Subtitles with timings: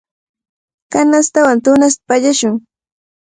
[0.91, 2.53] Kanastaman tunasta pallashun.